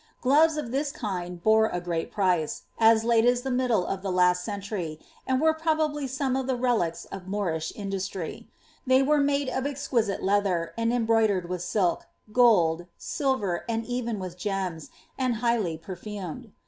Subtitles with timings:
[0.19, 4.11] Gloves of this kind bore a great price, as late as the middle of the
[4.11, 8.47] last century, and were prolKibly some of the relics of Moorish industr}';
[8.87, 14.39] they were made of exquisite leather, and embroidered with silk, gohl, silver, and even with
[14.39, 16.51] gems, and liighly perfumed.